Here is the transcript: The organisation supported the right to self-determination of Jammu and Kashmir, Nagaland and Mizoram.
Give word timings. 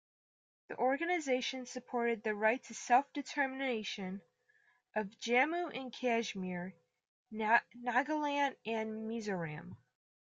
The 0.69 0.77
organisation 0.77 1.67
supported 1.67 2.23
the 2.23 2.33
right 2.33 2.63
to 2.63 2.73
self-determination 2.73 4.23
of 4.95 5.19
Jammu 5.19 5.69
and 5.79 5.93
Kashmir, 5.93 6.73
Nagaland 7.31 8.55
and 8.65 9.07
Mizoram. 9.07 9.77